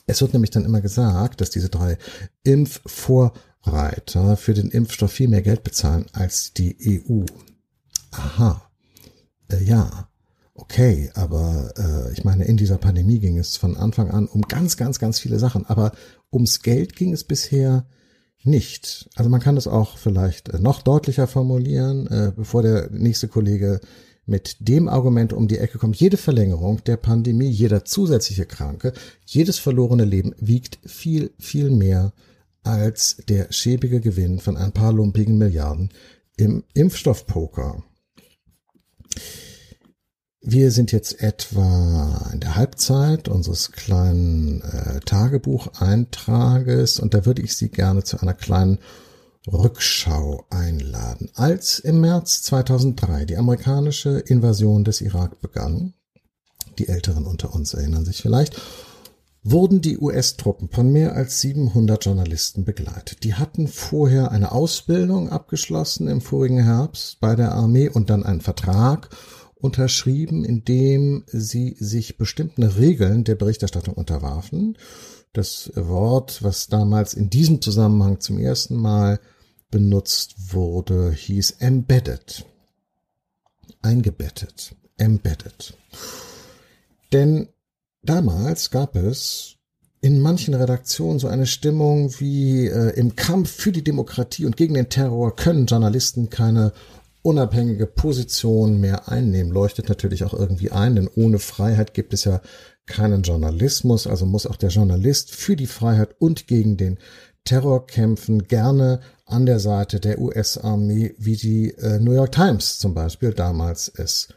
Es 0.07 0.21
wird 0.21 0.33
nämlich 0.33 0.51
dann 0.51 0.65
immer 0.65 0.81
gesagt, 0.81 1.41
dass 1.41 1.51
diese 1.51 1.69
drei 1.69 1.99
Impfvorreiter 2.43 4.37
für 4.37 4.55
den 4.55 4.71
Impfstoff 4.71 5.13
viel 5.13 5.29
mehr 5.29 5.43
Geld 5.43 5.63
bezahlen 5.63 6.07
als 6.13 6.53
die 6.53 7.05
EU. 7.09 7.25
Aha. 8.11 8.71
Äh, 9.49 9.63
ja. 9.65 10.09
Okay, 10.55 11.11
aber 11.15 11.73
äh, 11.79 12.13
ich 12.13 12.25
meine, 12.25 12.45
in 12.45 12.59
dieser 12.59 12.77
Pandemie 12.77 13.19
ging 13.19 13.39
es 13.39 13.57
von 13.57 13.77
Anfang 13.77 14.11
an 14.11 14.27
um 14.27 14.43
ganz, 14.43 14.77
ganz, 14.77 14.99
ganz 14.99 15.19
viele 15.19 15.39
Sachen, 15.39 15.65
aber 15.67 15.93
ums 16.31 16.63
Geld 16.63 16.95
ging 16.95 17.13
es 17.13 17.25
bisher 17.25 17.87
nicht. 18.45 19.09
Also 19.15 19.31
man 19.31 19.41
kann 19.41 19.57
es 19.57 19.67
auch 19.67 19.97
vielleicht 19.97 20.53
noch 20.61 20.83
deutlicher 20.83 21.27
formulieren, 21.27 22.07
äh, 22.09 22.33
bevor 22.35 22.63
der 22.63 22.91
nächste 22.91 23.29
Kollege 23.29 23.81
mit 24.27 24.57
dem 24.61 24.89
Argument 24.89 25.33
um 25.33 25.49
die 25.49 25.59
Ecke 25.59 25.79
kommt, 25.79 25.97
jede 25.97 26.17
Verlängerung 26.17 26.83
der 26.85 26.97
Pandemie, 26.97 27.49
jeder 27.49 27.85
zusätzliche 27.85 28.47
Kranke, 28.47 28.93
jedes 29.27 29.59
verlorene 29.59 30.05
Leben 30.05 30.35
wiegt 30.39 30.79
viel, 30.87 31.33
viel 31.39 31.71
mehr 31.71 32.13
als 32.63 33.17
der 33.29 33.53
schäbige 33.53 34.01
Gewinn 34.01 34.39
von 34.39 34.57
ein 34.57 34.73
paar 34.73 34.93
lumpigen 34.93 35.39
Milliarden 35.39 35.91
im 36.37 36.65
Impfstoffpoker. 36.75 37.83
Wir 40.45 40.73
sind 40.73 40.91
jetzt 40.91 41.23
etwa 41.23 42.31
in 42.33 42.41
der 42.41 42.57
Halbzeit 42.57 43.29
unseres 43.29 43.71
kleinen 43.71 44.61
äh, 44.63 44.99
Tagebucheintrages 45.01 46.99
und 46.99 47.15
da 47.15 47.27
würde 47.27 47.43
ich 47.43 47.57
Sie 47.57 47.69
gerne 47.69 48.03
zu 48.03 48.21
einer 48.21 48.35
kleinen 48.35 48.79
Rückschau 49.51 50.45
einladen. 50.51 51.31
Als 51.35 51.79
im 51.79 52.01
März 52.01 52.43
2003 52.43 53.25
die 53.25 53.37
amerikanische 53.37 54.19
Invasion 54.19 54.85
des 54.85 55.01
Irak 55.01 55.41
begann, 55.41 55.95
die 56.79 56.89
Älteren 56.89 57.27
unter 57.27 57.55
uns 57.55 57.75
erinnern 57.75 58.05
sich 58.05 58.23
vielleicht, 58.23 58.61
wurden 59.45 59.81
die 59.81 59.99
US-Truppen 59.99 60.69
von 60.71 60.93
mehr 60.93 61.15
als 61.15 61.41
700 61.41 62.05
Journalisten 62.05 62.65
begleitet. 62.65 63.25
Die 63.25 63.35
hatten 63.35 63.67
vorher 63.67 64.31
eine 64.31 64.53
Ausbildung 64.53 65.31
abgeschlossen 65.31 66.07
im 66.07 66.21
vorigen 66.21 66.63
Herbst 66.63 67.19
bei 67.21 67.35
der 67.35 67.53
Armee 67.53 67.89
und 67.89 68.09
dann 68.09 68.23
einen 68.23 68.41
Vertrag 68.41 69.11
unterschrieben, 69.57 70.45
in 70.45 70.65
dem 70.65 71.25
sie 71.27 71.77
sich 71.79 72.19
bestimmten 72.19 72.63
Regeln 72.63 73.25
der 73.25 73.35
Berichterstattung 73.35 73.95
unterwarfen. 73.95 74.77
Das 75.33 75.73
Wort, 75.75 76.43
was 76.43 76.67
damals 76.67 77.15
in 77.15 77.31
diesem 77.31 77.63
Zusammenhang 77.63 78.21
zum 78.21 78.39
ersten 78.39 78.77
Mal 78.77 79.19
benutzt 79.71 80.53
wurde, 80.53 81.11
hieß 81.11 81.57
embedded. 81.61 82.45
Eingebettet. 83.81 84.75
Embedded. 84.99 85.75
Denn 87.13 87.49
damals 88.03 88.71
gab 88.71 88.95
es 88.95 89.57
in 90.03 90.21
manchen 90.21 90.53
Redaktionen 90.53 91.19
so 91.19 91.29
eine 91.29 91.47
Stimmung 91.47 92.13
wie 92.19 92.67
äh, 92.67 92.91
im 92.99 93.17
Kampf 93.17 93.51
für 93.51 93.73
die 93.73 93.85
Demokratie 93.85 94.45
und 94.45 94.57
gegen 94.57 94.75
den 94.75 94.89
Terror 94.89 95.35
können 95.35 95.67
Journalisten 95.67 96.29
keine 96.29 96.73
unabhängige 97.23 97.87
Position 97.87 98.81
mehr 98.81 99.09
einnehmen. 99.09 99.53
Leuchtet 99.53 99.89
natürlich 99.89 100.25
auch 100.25 100.35
irgendwie 100.35 100.73
ein, 100.73 100.97
denn 100.97 101.09
ohne 101.15 101.39
Freiheit 101.39 101.95
gibt 101.95 102.13
es 102.15 102.25
ja 102.25 102.41
keinen 102.87 103.23
Journalismus, 103.23 104.07
also 104.07 104.27
muss 104.27 104.47
auch 104.47 104.57
der 104.57 104.71
Journalist 104.71 105.35
für 105.35 105.57
die 105.57 105.69
Freiheit 105.69 106.17
und 106.19 106.49
gegen 106.49 106.77
den 106.77 106.99
Terror 107.45 107.87
kämpfen, 107.87 108.45
gerne 108.45 109.01
an 109.25 109.47
der 109.47 109.59
Seite 109.59 110.01
der 110.01 110.21
US-Armee, 110.21 111.15
wie 111.19 111.37
die 111.37 111.71
äh, 111.75 111.99
New 111.99 112.13
York 112.13 112.33
Times 112.33 112.79
zum 112.79 112.95
Beispiel 112.95 113.33
damals 113.33 113.89
es 113.89 114.29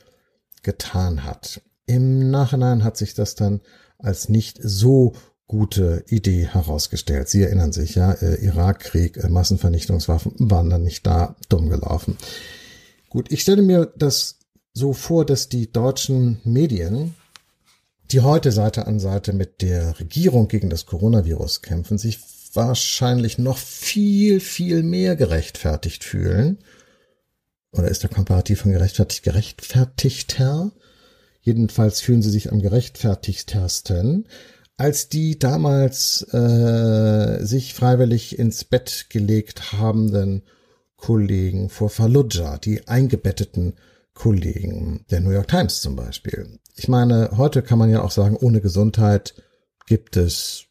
getan 0.64 1.24
hat. 1.24 1.62
Im 1.86 2.32
Nachhinein 2.32 2.84
hat 2.84 2.98
sich 2.98 3.14
das 3.14 3.36
dann 3.36 3.62
als 3.98 4.30
nicht 4.30 4.60
so 4.62 5.14
gute 5.48 6.04
Idee 6.08 6.48
herausgestellt. 6.48 7.30
Sie 7.30 7.44
erinnern 7.44 7.72
sich 7.72 7.96
ja, 7.96 8.14
äh, 8.14 8.44
Irakkrieg, 8.44 9.18
äh, 9.18 9.30
Massenvernichtungswaffen 9.30 10.34
waren 10.40 10.70
dann 10.70 10.84
nicht 10.84 11.06
da, 11.06 11.36
dumm 11.50 11.70
gelaufen. 11.70 12.18
Gut, 13.16 13.32
ich 13.32 13.44
stelle 13.44 13.62
mir 13.62 13.94
das 13.96 14.40
so 14.74 14.92
vor, 14.92 15.26
dass 15.26 15.48
die 15.48 15.72
deutschen 15.72 16.42
Medien, 16.44 17.16
die 18.12 18.20
heute 18.20 18.52
Seite 18.52 18.88
an 18.88 19.00
Seite 19.00 19.32
mit 19.32 19.62
der 19.62 19.98
Regierung 20.02 20.50
gegen 20.50 20.70
das 20.70 20.86
Coronavirus 20.86 21.62
kämpfen, 21.62 21.98
sich 21.98 22.20
wahrscheinlich 22.52 23.38
noch 23.38 23.58
viel, 23.58 24.42
viel 24.42 24.84
mehr 24.84 25.16
gerechtfertigt 25.16 26.04
fühlen. 26.04 26.58
Oder 27.72 27.88
ist 27.88 28.04
der 28.04 28.10
Komparativ 28.10 28.60
von 28.60 28.74
gerechtfertigt 28.74 29.24
gerechtfertigter? 29.24 30.74
Jedenfalls 31.40 32.02
fühlen 32.02 32.22
sie 32.22 32.32
sich 32.32 32.52
am 32.52 32.62
gerechtfertigtersten, 32.62 34.28
als 34.76 35.08
die 35.08 35.40
damals 35.40 36.22
äh, 36.34 37.46
sich 37.46 37.76
freiwillig 37.76 38.38
ins 38.38 38.66
Bett 38.66 39.06
gelegt 39.08 39.72
habenden 39.72 40.44
Kollegen 41.06 41.70
vor 41.70 41.92
Fallujah, 41.92 42.58
die 42.58 42.88
eingebetteten 42.88 43.76
Kollegen 44.16 45.06
der 45.12 45.20
New 45.20 45.30
York 45.30 45.50
Times 45.50 45.80
zum 45.82 45.96
Beispiel. 45.96 46.58
Ich 46.74 46.88
meine, 46.88 47.30
heute 47.38 47.62
kann 47.62 47.78
man 47.78 47.92
ja 47.92 48.02
auch 48.02 48.10
sagen, 48.10 48.36
ohne 48.36 48.60
Gesundheit 48.60 49.36
gibt 49.86 50.18
es 50.18 50.66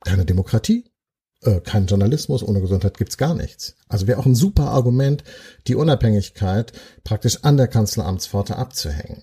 keine 0.00 0.24
Demokratie, 0.24 0.90
äh, 1.42 1.60
kein 1.60 1.86
Journalismus, 1.86 2.42
ohne 2.42 2.60
Gesundheit 2.60 2.98
gibt's 2.98 3.18
gar 3.18 3.36
nichts. 3.36 3.76
Also 3.86 4.08
wäre 4.08 4.18
auch 4.18 4.26
ein 4.26 4.34
super 4.34 4.70
Argument, 4.70 5.22
die 5.68 5.76
Unabhängigkeit 5.76 6.72
praktisch 7.04 7.44
an 7.44 7.56
der 7.56 7.68
Kanzleramtspforte 7.68 8.56
abzuhängen. 8.56 9.22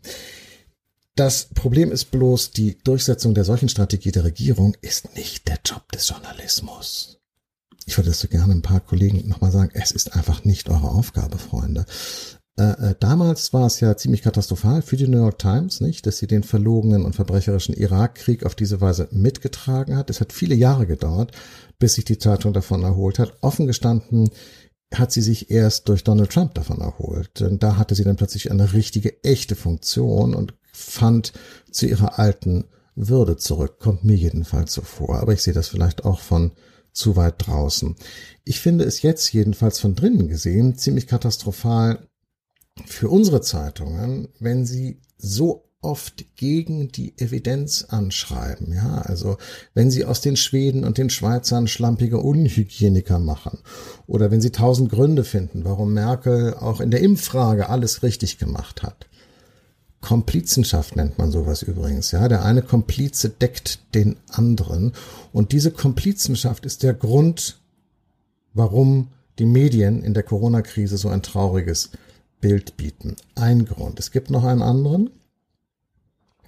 Das 1.16 1.50
Problem 1.54 1.92
ist 1.92 2.12
bloß, 2.12 2.52
die 2.52 2.78
Durchsetzung 2.78 3.34
der 3.34 3.44
solchen 3.44 3.68
Strategie 3.68 4.14
der 4.14 4.24
Regierung 4.24 4.74
ist 4.80 5.18
nicht 5.18 5.50
der 5.50 5.60
Job 5.66 5.92
des 5.92 6.08
Journalismus. 6.08 7.17
Ich 7.98 8.00
würde 8.00 8.12
es 8.12 8.20
so 8.20 8.28
gerne 8.28 8.54
ein 8.54 8.62
paar 8.62 8.80
Kollegen 8.80 9.28
nochmal 9.28 9.52
sagen, 9.52 9.72
es 9.74 9.90
ist 9.90 10.16
einfach 10.16 10.46
nicht 10.46 10.70
eure 10.70 10.92
Aufgabe, 10.92 11.40
Freunde. 11.40 11.88
Äh, 12.56 12.90
äh, 12.92 12.96
damals 13.00 13.54
war 13.54 13.66
es 13.66 13.80
ja 13.80 13.98
ziemlich 13.98 14.22
katastrophal 14.22 14.84
für 14.84 14.98
die 14.98 15.08
New 15.08 15.18
York 15.18 15.40
Times, 15.40 15.82
nicht, 15.82 16.06
dass 16.06 16.20
sie 16.20 16.28
den 16.28 16.44
verlogenen 16.44 17.06
und 17.06 17.16
verbrecherischen 17.16 17.74
Irakkrieg 17.74 18.46
auf 18.46 18.54
diese 18.54 18.82
Weise 18.82 19.08
mitgetragen 19.10 19.98
hat. 19.98 20.12
Es 20.12 20.22
hat 20.22 20.32
viele 20.32 20.54
Jahre 20.54 20.86
gedauert, 20.86 21.32
bis 21.80 21.96
sich 21.96 22.06
die 22.06 22.20
Zeitung 22.20 22.54
davon 22.54 22.84
erholt 22.84 23.18
hat. 23.18 23.34
Offen 23.42 23.66
gestanden 23.66 24.30
hat 24.94 25.12
sie 25.12 25.24
sich 25.24 25.50
erst 25.50 25.90
durch 25.90 26.04
Donald 26.04 26.30
Trump 26.30 26.54
davon 26.54 26.82
erholt. 26.82 27.40
Denn 27.40 27.58
da 27.58 27.78
hatte 27.78 27.96
sie 27.96 28.04
dann 28.04 28.16
plötzlich 28.16 28.52
eine 28.52 28.74
richtige, 28.74 29.24
echte 29.24 29.56
Funktion 29.56 30.36
und 30.36 30.54
fand 30.72 31.34
zu 31.72 31.88
ihrer 31.88 32.20
alten 32.20 32.66
Würde 32.94 33.38
zurück. 33.38 33.80
Kommt 33.80 34.04
mir 34.04 34.16
jedenfalls 34.16 34.72
so 34.72 34.84
vor. 34.84 35.18
Aber 35.20 35.34
ich 35.34 35.42
sehe 35.42 35.56
das 35.56 35.70
vielleicht 35.70 36.06
auch 36.06 36.20
von 36.20 36.52
zu 36.98 37.16
weit 37.16 37.48
draußen. 37.48 37.96
Ich 38.44 38.60
finde 38.60 38.84
es 38.84 39.02
jetzt 39.02 39.32
jedenfalls 39.32 39.80
von 39.80 39.96
drinnen 39.96 40.28
gesehen 40.28 40.76
ziemlich 40.76 41.08
katastrophal, 41.08 42.08
für 42.86 43.10
unsere 43.10 43.42
Zeitungen, 43.42 44.28
wenn 44.40 44.66
sie 44.66 45.02
so 45.18 45.68
oft 45.82 46.36
gegen 46.36 46.92
die 46.92 47.18
Evidenz 47.18 47.86
anschreiben. 47.90 48.74
Ja, 48.74 49.02
also 49.02 49.38
wenn 49.74 49.92
sie 49.92 50.06
aus 50.06 50.22
den 50.22 50.36
Schweden 50.36 50.84
und 50.84 50.98
den 50.98 51.10
Schweizern 51.10 51.68
schlampige 51.68 52.20
Unhygieniker 52.20 53.20
machen 53.20 53.60
oder 54.08 54.32
wenn 54.32 54.42
sie 54.42 54.52
tausend 54.52 54.90
Gründe 54.90 55.24
finden, 55.24 55.66
warum 55.66 55.94
Merkel 55.94 56.56
auch 56.56 56.82
in 56.82 56.92
der 56.92 57.02
Impffrage 57.02 57.70
alles 57.70 58.04
richtig 58.04 58.38
gemacht 58.38 58.84
hat. 58.84 59.08
Komplizenschaft 60.08 60.96
nennt 60.96 61.18
man 61.18 61.32
sowas 61.32 61.64
übrigens. 61.64 62.12
Ja, 62.12 62.30
der 62.30 62.46
eine 62.46 62.62
Komplize 62.62 63.28
deckt 63.28 63.80
den 63.94 64.16
anderen 64.30 64.94
und 65.34 65.52
diese 65.52 65.70
Komplizenschaft 65.70 66.66
ist 66.66 66.84
der 66.84 66.94
Grund, 66.94 67.60
warum 68.54 69.10
die 69.38 69.46
Medien 69.46 70.02
in 70.02 70.14
der 70.14 70.24
Corona-Krise 70.24 70.98
so 70.98 71.10
ein 71.10 71.24
trauriges 71.24 71.90
Bild 72.40 72.78
bieten. 72.78 73.18
Ein 73.36 73.66
Grund. 73.66 74.00
Es 74.00 74.12
gibt 74.12 74.30
noch 74.30 74.46
einen 74.46 74.62
anderen. 74.62 75.10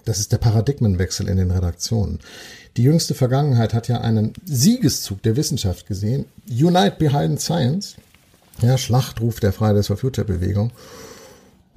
Das 0.05 0.21
ist 0.21 0.31
der 0.31 0.37
Paradigmenwechsel 0.37 1.27
in 1.27 1.35
den 1.35 1.51
Redaktionen. 1.51 2.19
Die 2.77 2.83
jüngste 2.83 3.13
Vergangenheit 3.13 3.73
hat 3.73 3.89
ja 3.89 3.99
einen 3.99 4.31
Siegeszug 4.45 5.21
der 5.23 5.35
Wissenschaft 5.35 5.85
gesehen. 5.85 6.23
Unite 6.49 6.95
Behind 6.97 7.41
Science. 7.41 7.97
Ja, 8.61 8.77
Schlachtruf 8.77 9.41
der 9.41 9.51
Fridays 9.51 9.87
for 9.87 9.97
Future 9.97 10.25
Bewegung. 10.25 10.71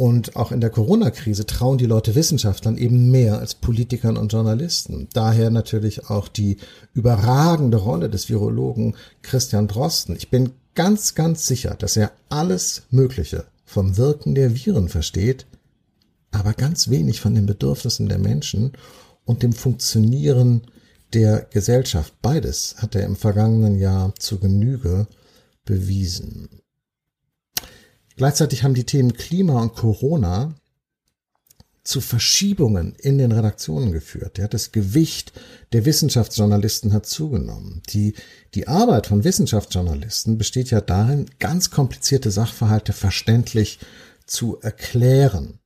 Und 0.02 0.34
auch 0.34 0.50
in 0.50 0.60
der 0.60 0.70
Corona-Krise 0.70 1.46
trauen 1.46 1.78
die 1.78 1.86
Leute 1.86 2.16
Wissenschaftlern 2.16 2.76
eben 2.76 3.12
mehr 3.12 3.38
als 3.38 3.54
Politikern 3.54 4.16
und 4.16 4.32
Journalisten. 4.32 5.06
Daher 5.12 5.50
natürlich 5.50 6.10
auch 6.10 6.26
die 6.26 6.56
überragende 6.92 7.76
Rolle 7.76 8.10
des 8.10 8.28
Virologen 8.28 8.96
Christian 9.22 9.68
Drosten. 9.68 10.16
Ich 10.16 10.28
bin 10.28 10.54
ganz, 10.74 11.14
ganz 11.14 11.46
sicher, 11.46 11.76
dass 11.78 11.96
er 11.96 12.10
alles 12.30 12.82
Mögliche 12.90 13.44
vom 13.64 13.96
Wirken 13.96 14.34
der 14.34 14.56
Viren 14.56 14.88
versteht, 14.88 15.46
aber 16.32 16.52
ganz 16.52 16.90
wenig 16.90 17.20
von 17.20 17.36
den 17.36 17.46
Bedürfnissen 17.46 18.08
der 18.08 18.18
Menschen 18.18 18.72
und 19.24 19.44
dem 19.44 19.52
Funktionieren 19.52 20.62
der 21.14 21.46
Gesellschaft. 21.48 22.12
Beides 22.22 22.74
hat 22.78 22.96
er 22.96 23.06
im 23.06 23.14
vergangenen 23.14 23.78
Jahr 23.78 24.12
zu 24.16 24.40
Genüge 24.40 25.06
bewiesen. 25.64 26.61
Gleichzeitig 28.16 28.62
haben 28.62 28.74
die 28.74 28.84
Themen 28.84 29.14
Klima 29.14 29.60
und 29.60 29.74
Corona 29.74 30.54
zu 31.84 32.00
Verschiebungen 32.00 32.94
in 32.96 33.18
den 33.18 33.32
Redaktionen 33.32 33.92
geführt. 33.92 34.38
Ja, 34.38 34.46
das 34.46 34.70
Gewicht 34.70 35.32
der 35.72 35.84
Wissenschaftsjournalisten 35.84 36.92
hat 36.92 37.06
zugenommen. 37.06 37.82
Die, 37.88 38.14
die 38.54 38.68
Arbeit 38.68 39.08
von 39.08 39.24
Wissenschaftsjournalisten 39.24 40.38
besteht 40.38 40.70
ja 40.70 40.80
darin, 40.80 41.26
ganz 41.40 41.70
komplizierte 41.70 42.30
Sachverhalte 42.30 42.92
verständlich 42.92 43.80
zu 44.26 44.60
erklären. 44.60 45.58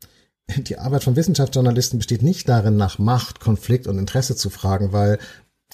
Die 0.57 0.79
Arbeit 0.79 1.05
von 1.05 1.17
Wissenschaftsjournalisten 1.17 1.99
besteht 1.99 2.23
nicht 2.23 2.49
darin, 2.49 2.77
nach 2.77 2.99
Macht, 2.99 3.41
Konflikt 3.41 3.87
und 3.87 3.99
Interesse 3.99 4.37
zu 4.37 4.49
fragen, 4.49 4.93
weil 4.93 5.19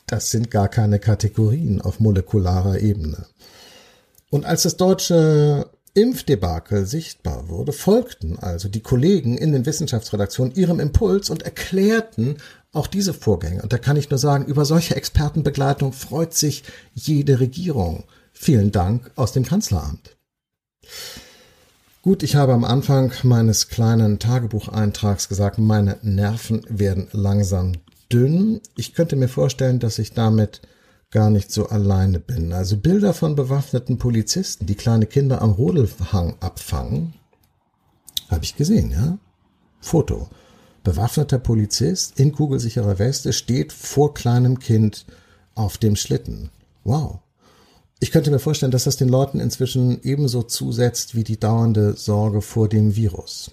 das 0.06 0.30
sind 0.30 0.50
gar 0.50 0.68
keine 0.68 0.98
Kategorien 0.98 1.80
auf 1.80 2.00
molekularer 2.00 2.80
Ebene. 2.80 3.26
Und 4.30 4.44
als 4.44 4.62
das 4.62 4.76
deutsche 4.76 5.70
Impfdebakel 5.94 6.86
sichtbar 6.86 7.48
wurde, 7.48 7.72
folgten 7.72 8.38
also 8.38 8.68
die 8.68 8.80
Kollegen 8.80 9.36
in 9.36 9.52
den 9.52 9.66
Wissenschaftsredaktionen 9.66 10.54
ihrem 10.54 10.80
Impuls 10.80 11.28
und 11.28 11.42
erklärten 11.42 12.36
auch 12.72 12.86
diese 12.86 13.12
Vorgänge. 13.12 13.62
Und 13.62 13.72
da 13.72 13.78
kann 13.78 13.96
ich 13.96 14.08
nur 14.08 14.18
sagen, 14.18 14.46
über 14.46 14.64
solche 14.64 14.96
Expertenbegleitung 14.96 15.92
freut 15.92 16.32
sich 16.32 16.64
jede 16.94 17.40
Regierung. 17.40 18.04
Vielen 18.32 18.72
Dank 18.72 19.10
aus 19.16 19.32
dem 19.32 19.44
Kanzleramt. 19.44 20.16
Gut, 22.00 22.22
ich 22.22 22.34
habe 22.34 22.54
am 22.54 22.64
Anfang 22.64 23.12
meines 23.22 23.68
kleinen 23.68 24.18
Tagebucheintrags 24.18 25.28
gesagt, 25.28 25.58
meine 25.58 25.98
Nerven 26.02 26.62
werden 26.68 27.06
langsam 27.12 27.74
dünn. 28.10 28.60
Ich 28.76 28.94
könnte 28.94 29.14
mir 29.14 29.28
vorstellen, 29.28 29.78
dass 29.78 29.98
ich 29.98 30.12
damit 30.12 30.62
gar 31.12 31.30
nicht 31.30 31.52
so 31.52 31.68
alleine 31.68 32.18
bin. 32.18 32.52
Also 32.52 32.76
Bilder 32.76 33.14
von 33.14 33.36
bewaffneten 33.36 33.98
Polizisten, 33.98 34.66
die 34.66 34.74
kleine 34.74 35.06
Kinder 35.06 35.40
am 35.40 35.52
Rodelhang 35.52 36.34
abfangen, 36.40 37.12
habe 38.28 38.44
ich 38.44 38.56
gesehen, 38.56 38.90
ja. 38.90 39.18
Foto. 39.80 40.28
Bewaffneter 40.82 41.38
Polizist 41.38 42.18
in 42.18 42.32
kugelsicherer 42.32 42.98
Weste 42.98 43.32
steht 43.32 43.72
vor 43.72 44.14
kleinem 44.14 44.58
Kind 44.58 45.04
auf 45.54 45.78
dem 45.78 45.94
Schlitten. 45.94 46.50
Wow. 46.82 47.20
Ich 48.00 48.10
könnte 48.10 48.32
mir 48.32 48.40
vorstellen, 48.40 48.72
dass 48.72 48.84
das 48.84 48.96
den 48.96 49.08
Leuten 49.08 49.38
inzwischen 49.38 50.02
ebenso 50.02 50.42
zusetzt 50.42 51.14
wie 51.14 51.22
die 51.22 51.38
dauernde 51.38 51.92
Sorge 51.92 52.40
vor 52.42 52.68
dem 52.68 52.96
Virus. 52.96 53.52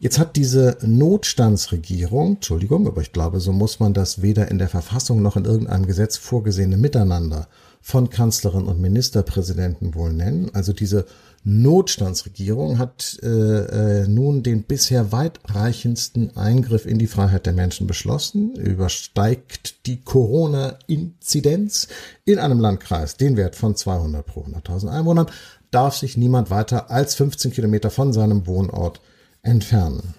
Jetzt 0.00 0.20
hat 0.20 0.36
diese 0.36 0.78
Notstandsregierung, 0.82 2.36
Entschuldigung, 2.36 2.86
aber 2.86 3.00
ich 3.02 3.12
glaube, 3.12 3.40
so 3.40 3.52
muss 3.52 3.80
man 3.80 3.94
das 3.94 4.22
weder 4.22 4.48
in 4.48 4.58
der 4.58 4.68
Verfassung 4.68 5.22
noch 5.22 5.36
in 5.36 5.44
irgendeinem 5.44 5.86
Gesetz 5.86 6.16
vorgesehene 6.16 6.76
Miteinander 6.76 7.48
von 7.80 8.08
Kanzlerin 8.08 8.66
und 8.66 8.80
Ministerpräsidenten 8.80 9.96
wohl 9.96 10.12
nennen. 10.12 10.50
Also 10.52 10.72
diese 10.72 11.04
Notstandsregierung 11.42 12.78
hat 12.78 13.18
äh, 13.24 14.02
äh, 14.02 14.06
nun 14.06 14.44
den 14.44 14.62
bisher 14.62 15.10
weitreichendsten 15.10 16.36
Eingriff 16.36 16.86
in 16.86 16.98
die 16.98 17.06
Freiheit 17.08 17.46
der 17.46 17.52
Menschen 17.52 17.88
beschlossen, 17.88 18.54
übersteigt 18.54 19.86
die 19.86 20.00
Corona-Inzidenz 20.02 21.88
in 22.24 22.38
einem 22.38 22.60
Landkreis 22.60 23.16
den 23.16 23.36
Wert 23.36 23.56
von 23.56 23.74
200 23.74 24.24
pro 24.24 24.42
100.000 24.42 24.90
Einwohnern, 24.90 25.26
darf 25.72 25.96
sich 25.96 26.16
niemand 26.16 26.50
weiter 26.50 26.88
als 26.88 27.16
15 27.16 27.50
Kilometer 27.50 27.90
von 27.90 28.12
seinem 28.12 28.46
Wohnort 28.46 29.00
entfernen. 29.42 30.14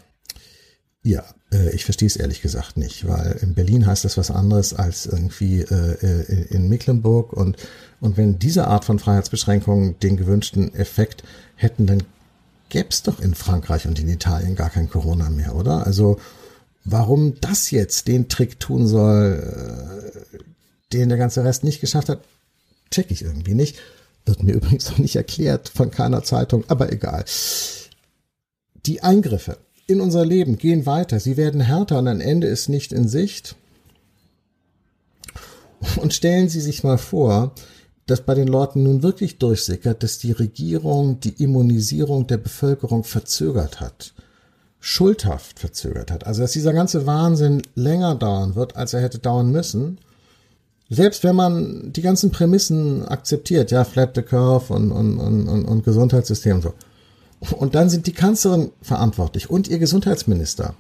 Ja, 1.01 1.23
äh, 1.51 1.69
ich 1.71 1.86
verstehe 1.86 2.08
es 2.08 2.15
ehrlich 2.15 2.41
gesagt 2.41 2.77
nicht, 2.77 3.08
weil 3.08 3.38
in 3.41 3.53
Berlin 3.53 3.86
heißt 3.86 4.05
das 4.05 4.17
was 4.17 4.32
anderes 4.32 4.73
als 4.73 5.05
irgendwie 5.05 5.62
äh, 5.62 5.93
äh, 6.01 6.45
in 6.49 6.69
Mecklenburg 6.69 7.34
und 7.34 7.58
und 8.01 8.15
wenn 8.15 8.39
diese 8.39 8.67
Art 8.67 8.86
von 8.86 8.97
Freiheitsbeschränkungen 8.97 9.99
den 9.99 10.15
gewünschten 10.15 10.73
Effekt 10.73 11.23
hätten, 11.55 11.86
dann 11.86 12.03
gäbe 12.69 12.89
es 12.89 13.03
doch 13.03 13.19
in 13.19 13.36
Frankreich 13.36 13.88
und 13.88 13.99
in 13.99 14.08
Italien 14.08 14.55
gar 14.55 14.69
kein 14.69 14.89
Corona 14.89 15.29
mehr, 15.29 15.55
oder? 15.55 15.86
Also 15.86 16.17
warum 16.86 17.39
das 17.41 17.71
jetzt 17.71 18.08
den 18.08 18.29
Trick 18.29 18.58
tun 18.60 18.88
soll, 18.88 20.13
den 20.93 21.10
der 21.10 21.17
ganze 21.17 21.43
Rest 21.43 21.65
nicht 21.65 21.82
geschafft 21.82 22.08
hat, 22.08 22.21
check 22.91 23.12
ich 23.12 23.23
irgendwie 23.23 23.53
nicht. 23.53 23.79
Wird 24.25 24.43
mir 24.43 24.53
übrigens 24.55 24.89
noch 24.89 24.97
nicht 24.97 25.15
erklärt 25.15 25.69
von 25.69 25.91
keiner 25.91 26.23
Zeitung, 26.23 26.63
aber 26.67 26.91
egal. 26.91 27.25
Die 28.85 29.01
Eingriffe 29.01 29.57
in 29.87 30.01
unser 30.01 30.25
Leben 30.25 30.57
gehen 30.57 30.85
weiter. 30.85 31.19
Sie 31.19 31.35
werden 31.37 31.61
härter 31.61 31.99
und 31.99 32.07
ein 32.07 32.21
Ende 32.21 32.47
ist 32.47 32.69
nicht 32.69 32.91
in 32.91 33.07
Sicht. 33.07 33.55
Und 35.97 36.13
stellen 36.13 36.49
Sie 36.49 36.61
sich 36.61 36.83
mal 36.83 36.97
vor, 36.97 37.53
dass 38.05 38.21
bei 38.21 38.33
den 38.33 38.47
Leuten 38.47 38.83
nun 38.83 39.03
wirklich 39.03 39.37
durchsickert, 39.37 40.03
dass 40.03 40.17
die 40.17 40.31
Regierung 40.31 41.19
die 41.19 41.41
Immunisierung 41.43 42.27
der 42.27 42.37
Bevölkerung 42.37 43.03
verzögert 43.03 43.79
hat. 43.79 44.13
Schuldhaft 44.79 45.59
verzögert 45.59 46.11
hat. 46.11 46.25
Also 46.25 46.41
dass 46.41 46.51
dieser 46.51 46.73
ganze 46.73 47.05
Wahnsinn 47.05 47.61
länger 47.75 48.15
dauern 48.15 48.55
wird, 48.55 48.75
als 48.75 48.93
er 48.93 49.01
hätte 49.01 49.19
dauern 49.19 49.51
müssen. 49.51 49.99
Selbst 50.89 51.23
wenn 51.23 51.35
man 51.35 51.93
die 51.93 52.01
ganzen 52.01 52.31
Prämissen 52.31 53.07
akzeptiert, 53.07 53.69
ja, 53.71 53.83
flat 53.83 54.15
the 54.15 54.23
curve 54.23 54.73
und, 54.73 54.91
und, 54.91 55.19
und, 55.19 55.47
und, 55.47 55.65
und 55.65 55.83
Gesundheitssystem 55.83 56.55
und 56.57 56.61
so. 56.63 56.73
Und 57.52 57.75
dann 57.75 57.89
sind 57.89 58.08
die 58.08 58.13
Kanzlerin 58.13 58.71
verantwortlich 58.82 59.49
und 59.49 59.67
ihr 59.67 59.80
Gesundheitsminister. 59.80 60.75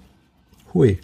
Hui. 0.73 0.99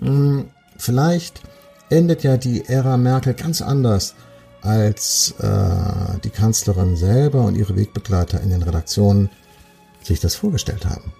Hm, 0.00 0.48
vielleicht 0.76 1.42
endet 1.90 2.22
ja 2.22 2.36
die 2.36 2.64
Ära 2.66 2.96
Merkel 2.96 3.34
ganz 3.34 3.62
anders, 3.62 4.14
als 4.62 5.34
äh, 5.40 6.18
die 6.24 6.30
Kanzlerin 6.30 6.96
selber 6.96 7.42
und 7.42 7.54
ihre 7.54 7.76
Wegbegleiter 7.76 8.40
in 8.40 8.48
den 8.48 8.62
Redaktionen 8.62 9.28
sich 10.02 10.20
das 10.20 10.34
vorgestellt 10.34 10.86
haben. 10.86 11.12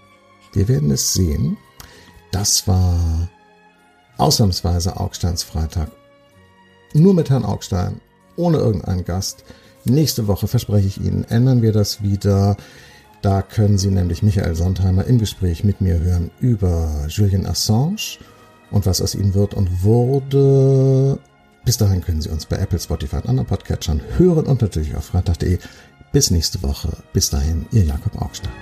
Wir 0.54 0.68
werden 0.68 0.90
es 0.90 1.12
sehen. 1.12 1.58
Das 2.32 2.66
war 2.66 3.28
ausnahmsweise 4.16 4.98
Augsteins 4.98 5.42
Freitag. 5.42 5.90
Nur 6.94 7.12
mit 7.12 7.28
Herrn 7.28 7.44
Augstein, 7.44 8.00
ohne 8.36 8.58
irgendeinen 8.58 9.04
Gast. 9.04 9.44
Nächste 9.84 10.26
Woche 10.26 10.48
verspreche 10.48 10.86
ich 10.86 11.00
Ihnen, 11.00 11.24
ändern 11.24 11.60
wir 11.60 11.72
das 11.72 12.02
wieder. 12.02 12.56
Da 13.24 13.40
können 13.40 13.78
Sie 13.78 13.90
nämlich 13.90 14.22
Michael 14.22 14.54
Sondheimer 14.54 15.06
im 15.06 15.16
Gespräch 15.16 15.64
mit 15.64 15.80
mir 15.80 15.98
hören 15.98 16.30
über 16.40 17.06
Julian 17.08 17.46
Assange 17.46 18.18
und 18.70 18.84
was 18.84 19.00
aus 19.00 19.14
ihm 19.14 19.32
wird 19.32 19.54
und 19.54 19.82
wurde. 19.82 21.18
Bis 21.64 21.78
dahin 21.78 22.02
können 22.02 22.20
Sie 22.20 22.28
uns 22.28 22.44
bei 22.44 22.56
Apple, 22.56 22.78
Spotify 22.78 23.16
und 23.16 23.30
anderen 23.30 23.48
Podcatchern 23.48 24.02
hören 24.18 24.44
und 24.44 24.60
natürlich 24.60 24.94
auf 24.94 25.06
freitag.de. 25.06 25.58
Bis 26.12 26.30
nächste 26.30 26.62
Woche. 26.62 26.98
Bis 27.14 27.30
dahin, 27.30 27.64
Ihr 27.72 27.84
Jakob 27.84 28.20
Augstein. 28.20 28.52